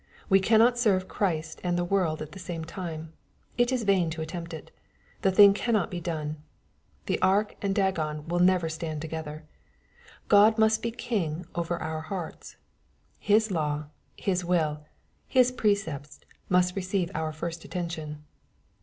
We 0.29 0.39
cannot 0.39 0.79
serve 0.79 1.07
Christ 1.07 1.61
and 1.63 1.77
the 1.77 1.83
world 1.85 2.23
at 2.23 2.31
the 2.31 2.39
same 2.39 2.65
time. 2.65 3.13
It 3.55 3.71
is 3.71 3.85
^ainto 3.85 4.17
attempt 4.17 4.51
it. 4.51 4.71
The 5.21 5.29
thing 5.31 5.53
cannot 5.53 5.91
be 5.91 5.99
done. 6.01 6.37
The 7.05 7.21
ark 7.21 7.53
and 7.61 7.75
Dagon 7.75 8.27
will 8.27 8.39
never 8.39 8.67
stand 8.67 8.99
together. 9.03 9.43
God 10.27 10.57
must 10.57 10.81
be 10.81 10.89
king 10.89 11.45
over 11.53 11.77
our 11.77 12.01
hearts. 12.01 12.55
His 13.19 13.51
law, 13.51 13.89
His 14.17 14.43
will, 14.43 14.87
His 15.27 15.51
precepts 15.51 16.19
must 16.49 16.75
receive 16.75 17.11
our 17.13 17.31
first 17.31 17.63
attention. 17.63 18.23